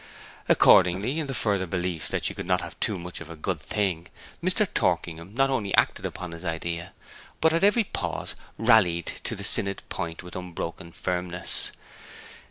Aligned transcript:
Accordingly, 0.49 1.19
in 1.19 1.27
the 1.27 1.33
further 1.35 1.67
belief 1.67 2.07
that 2.07 2.27
you 2.27 2.33
could 2.33 2.47
not 2.47 2.61
have 2.61 2.79
too 2.79 2.97
much 2.97 3.21
of 3.21 3.29
a 3.29 3.35
good 3.35 3.59
thing, 3.61 4.07
Mr. 4.43 4.65
Torkingham 4.73 5.35
not 5.35 5.51
only 5.51 5.75
acted 5.77 6.07
upon 6.07 6.31
his 6.31 6.43
idea, 6.43 6.93
but 7.39 7.53
at 7.53 7.63
every 7.63 7.83
pause 7.83 8.33
rallied 8.57 9.05
to 9.23 9.35
the 9.35 9.43
synod 9.43 9.83
point 9.89 10.23
with 10.23 10.35
unbroken 10.35 10.91
firmness. 10.91 11.71